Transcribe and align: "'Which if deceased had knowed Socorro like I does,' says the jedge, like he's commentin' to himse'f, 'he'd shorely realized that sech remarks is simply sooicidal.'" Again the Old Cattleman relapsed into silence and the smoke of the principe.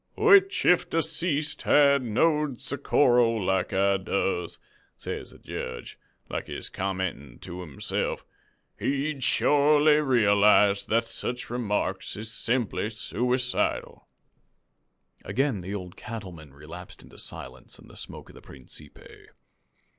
"'Which 0.15 0.65
if 0.65 0.89
deceased 0.89 1.61
had 1.61 2.01
knowed 2.01 2.59
Socorro 2.59 3.29
like 3.33 3.71
I 3.71 3.97
does,' 3.97 4.57
says 4.97 5.29
the 5.29 5.37
jedge, 5.37 5.99
like 6.27 6.47
he's 6.47 6.69
commentin' 6.71 7.37
to 7.41 7.61
himse'f, 7.61 8.23
'he'd 8.79 9.23
shorely 9.23 9.97
realized 9.97 10.89
that 10.89 11.03
sech 11.03 11.51
remarks 11.51 12.15
is 12.17 12.31
simply 12.31 12.87
sooicidal.'" 12.89 14.05
Again 15.23 15.61
the 15.61 15.75
Old 15.75 15.95
Cattleman 15.95 16.51
relapsed 16.51 17.03
into 17.03 17.19
silence 17.19 17.77
and 17.77 17.87
the 17.87 17.95
smoke 17.95 18.29
of 18.29 18.33
the 18.33 18.41
principe. 18.41 18.97